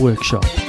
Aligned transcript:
Workshop. 0.00 0.59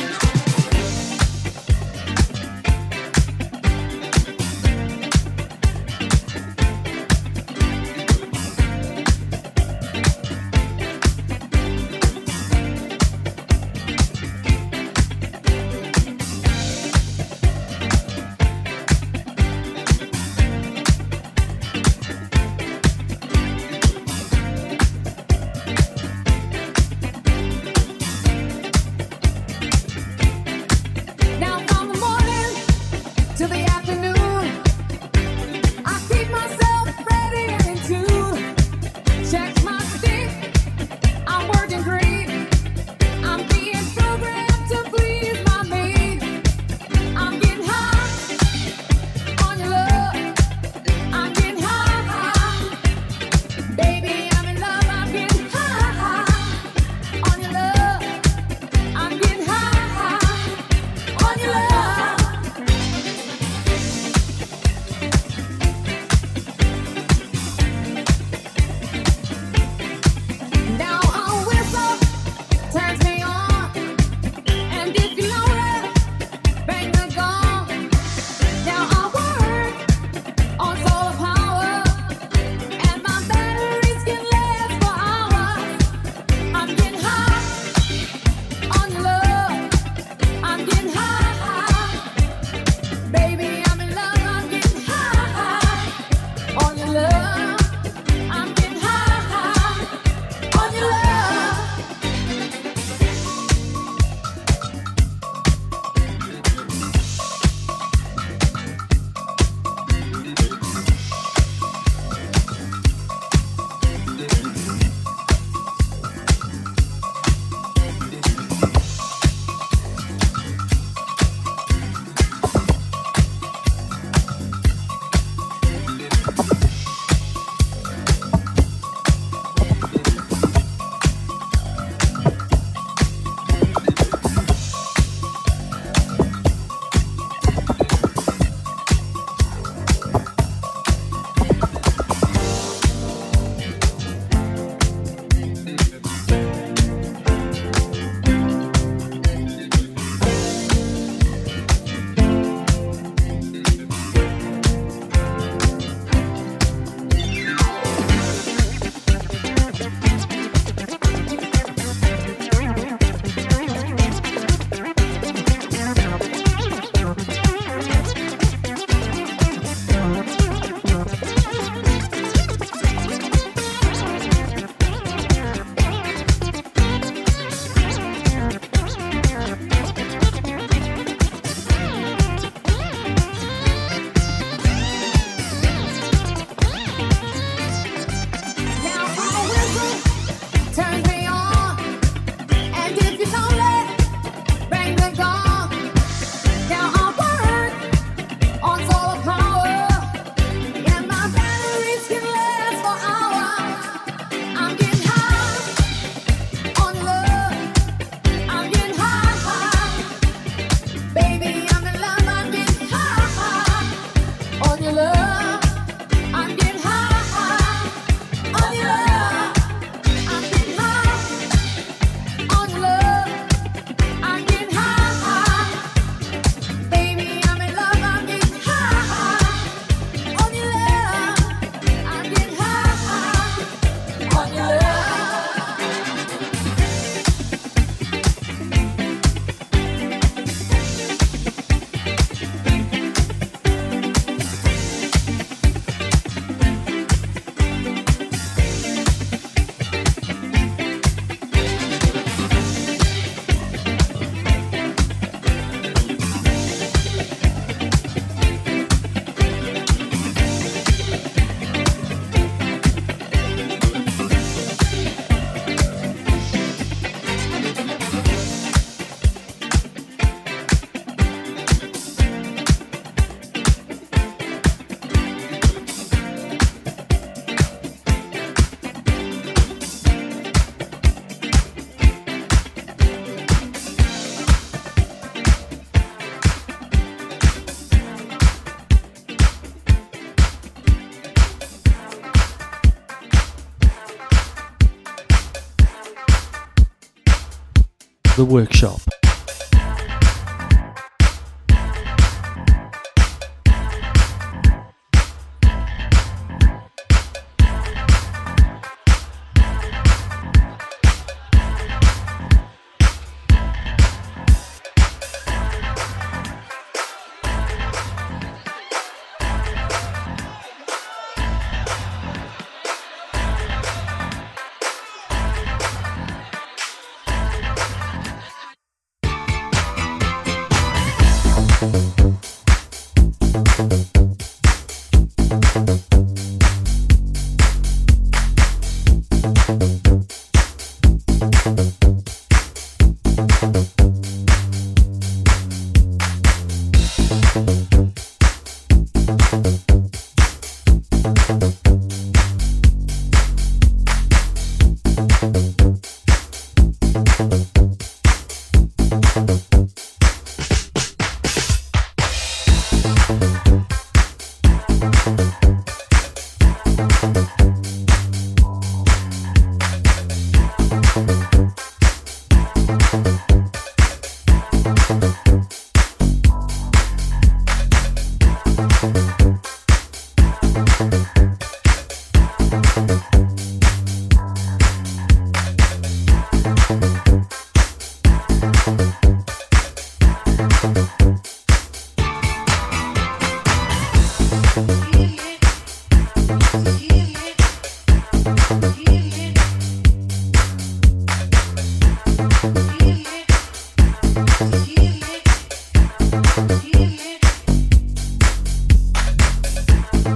The 298.38 298.46
workshop. 298.46 299.21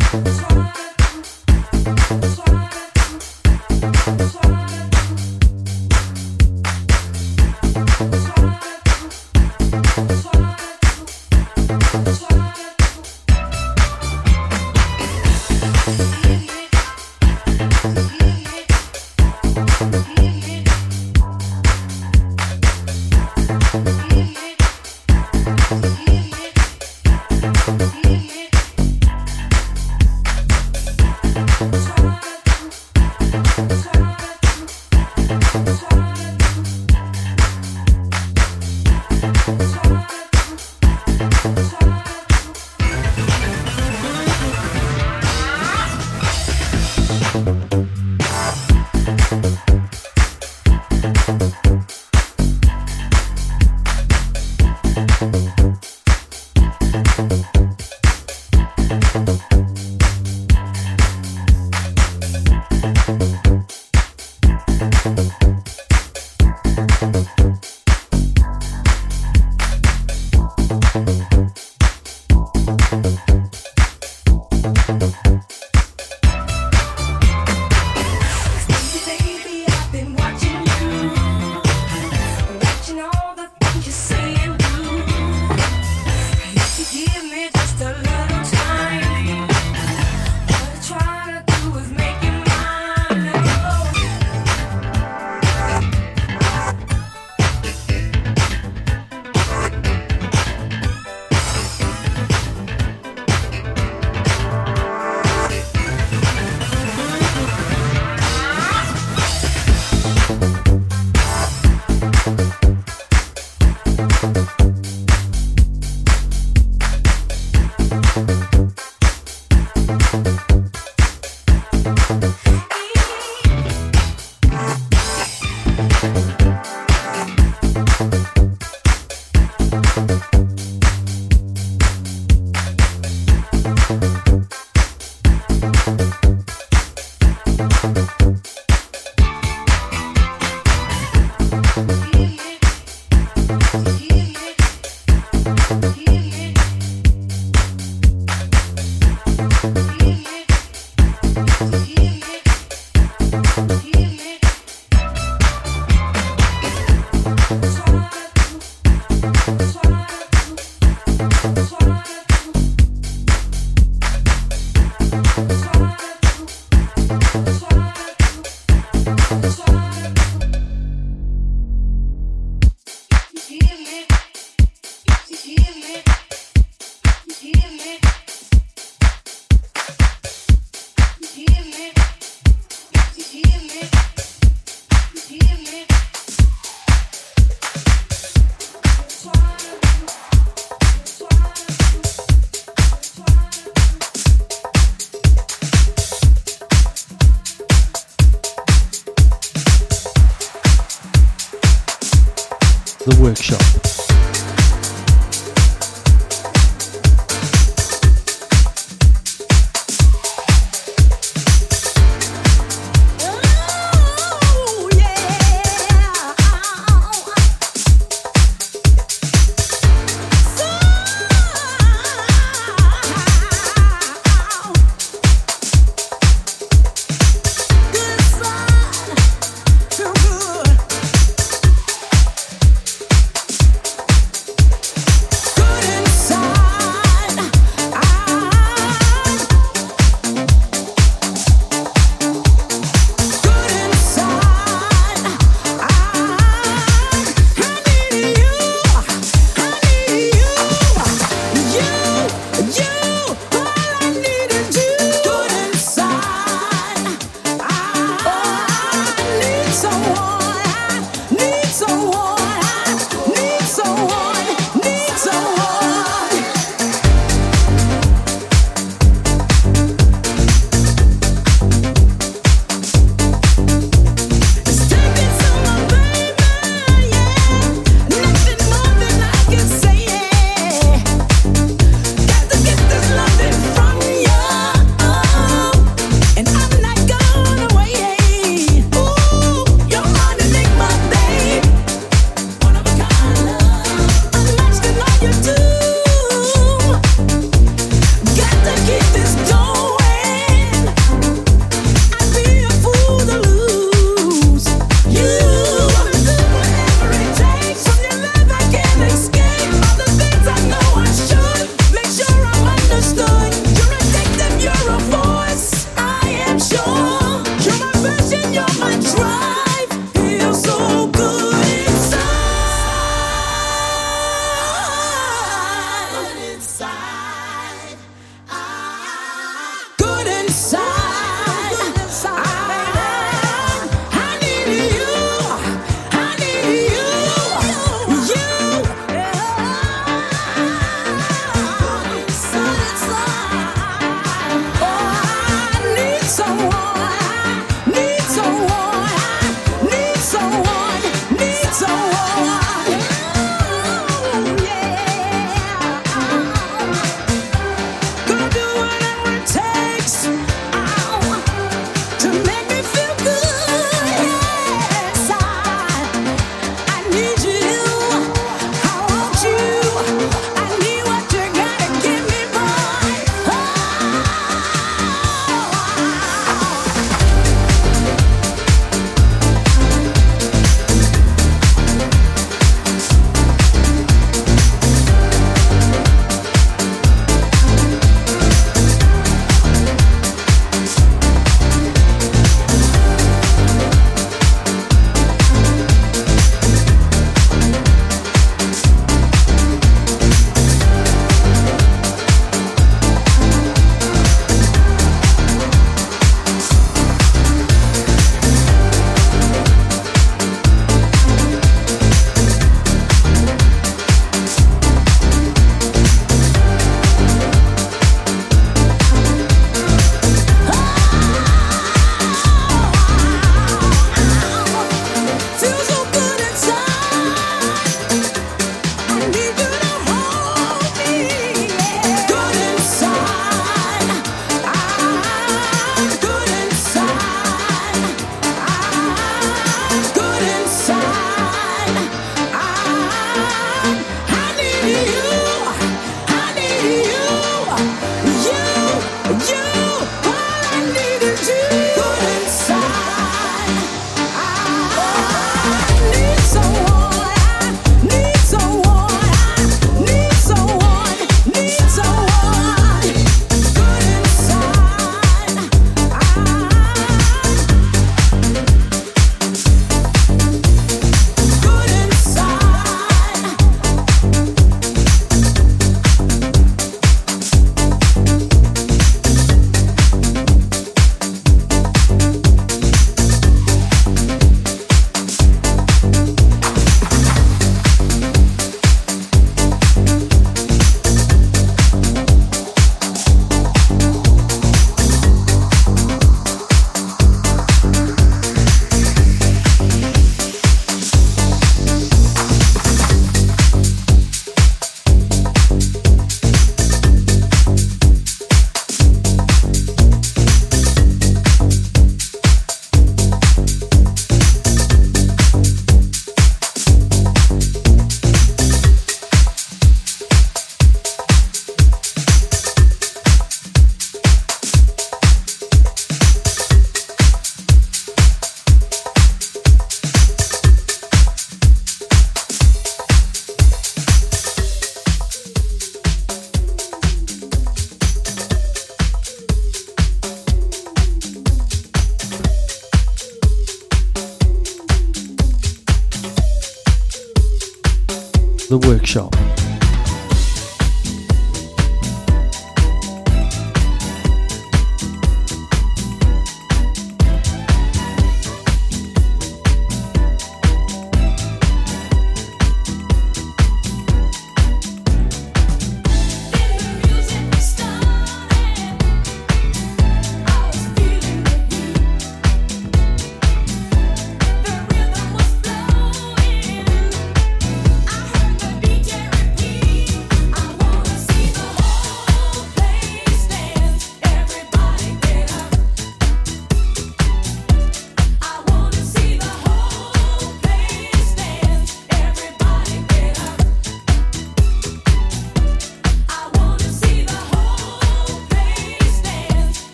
Try. 0.00 0.83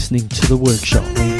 Listening 0.00 0.26
to 0.30 0.46
The 0.46 0.56
Workshop. 0.56 1.39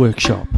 Workshop. 0.00 0.49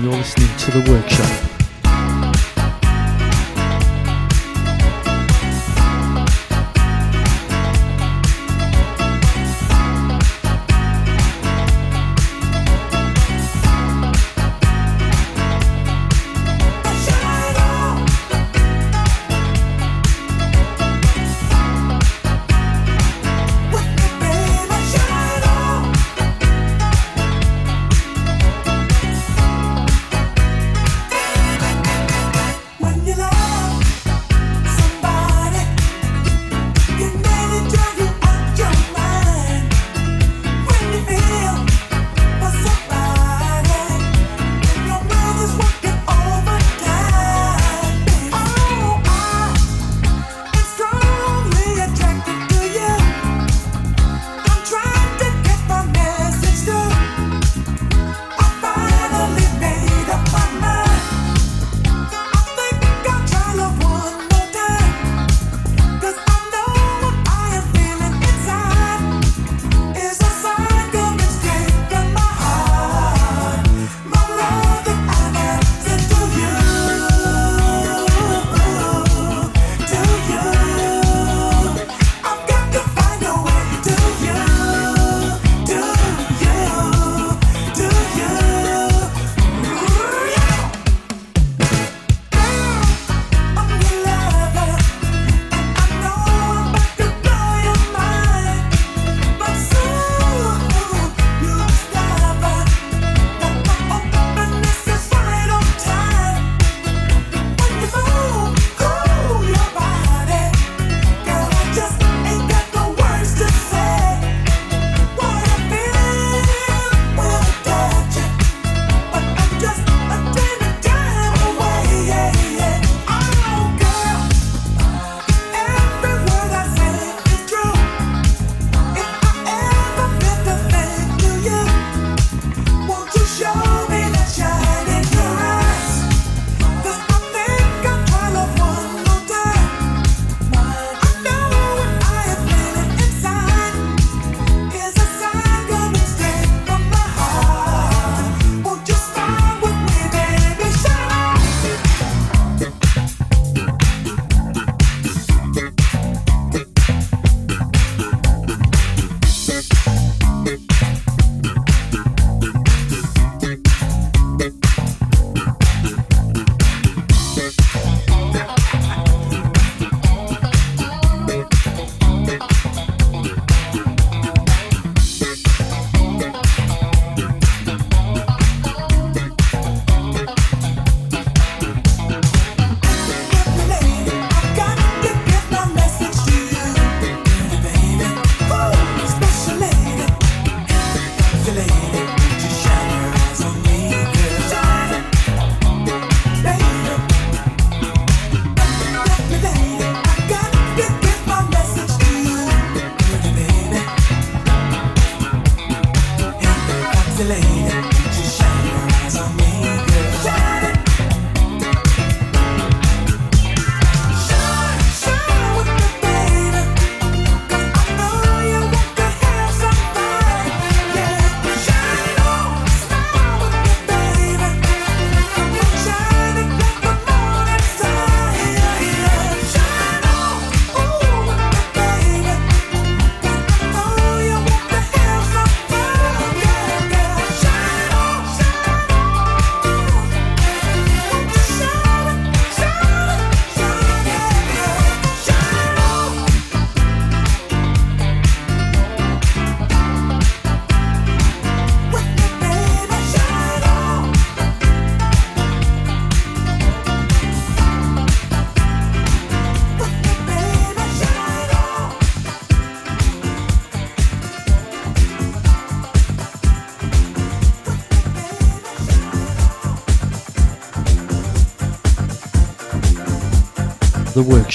and 0.00 0.10
you're 0.10 0.18
listening 0.18 0.56
to 0.56 0.70
The 0.70 0.90
Workshop. 0.90 1.49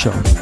The 0.06 0.34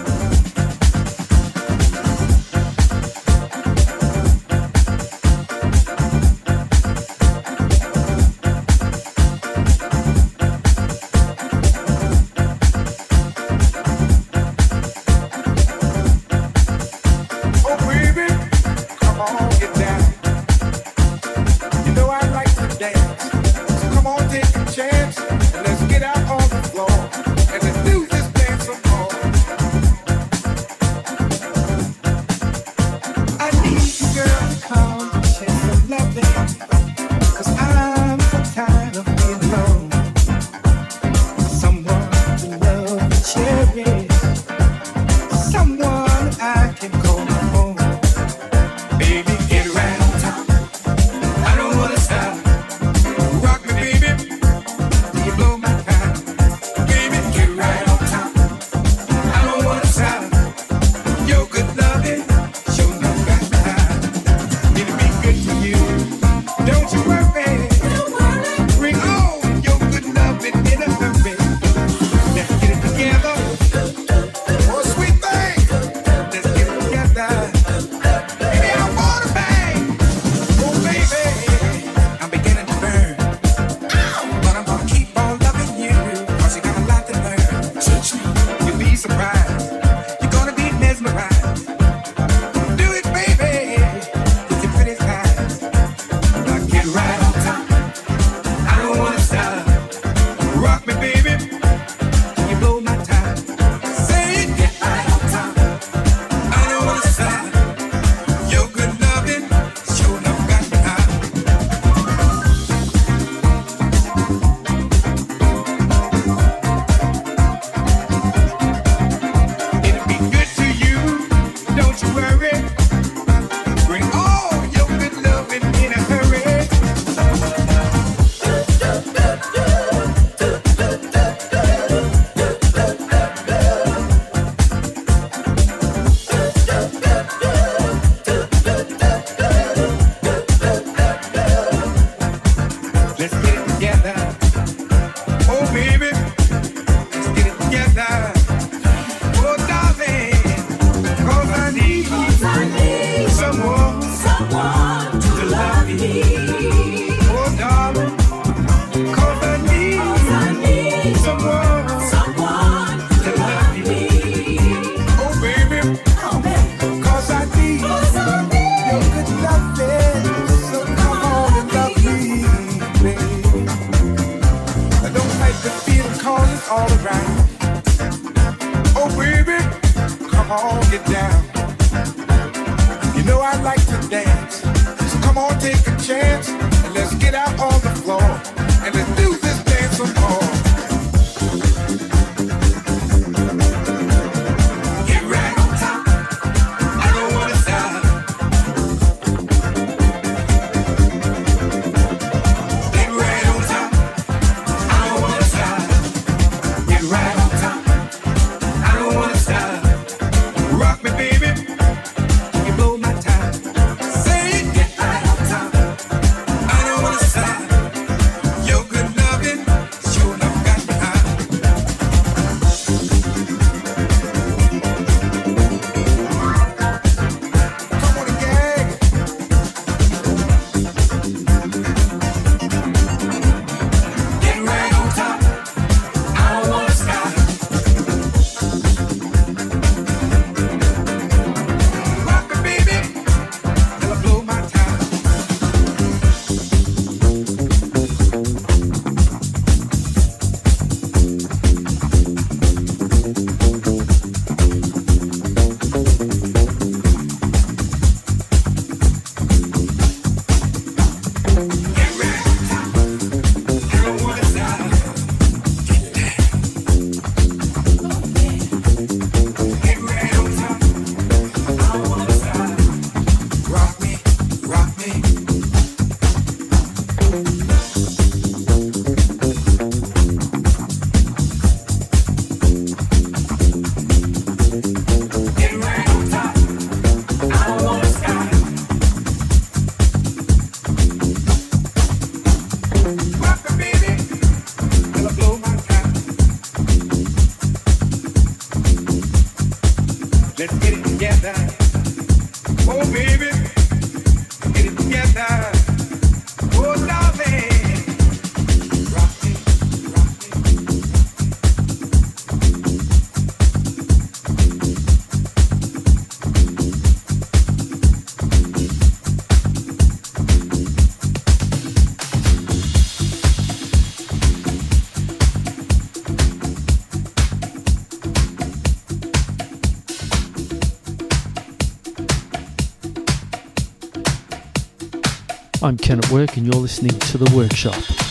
At 336.20 336.32
Work, 336.32 336.58
and 336.58 336.66
you're 336.66 336.82
listening 336.82 337.18
to 337.20 337.38
The 337.38 337.56
Workshop. 337.56 338.23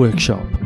Workshop. 0.00 0.59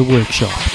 The 0.00 0.14
Workshop. 0.14 0.69